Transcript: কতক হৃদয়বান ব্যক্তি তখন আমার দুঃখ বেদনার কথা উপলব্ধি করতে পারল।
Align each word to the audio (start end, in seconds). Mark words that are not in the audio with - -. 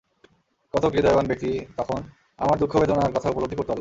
কতক 0.73 0.91
হৃদয়বান 0.93 1.25
ব্যক্তি 1.27 1.51
তখন 1.77 1.99
আমার 2.39 2.57
দুঃখ 2.59 2.73
বেদনার 2.77 3.13
কথা 3.15 3.27
উপলব্ধি 3.29 3.55
করতে 3.55 3.57
পারল। 3.57 3.69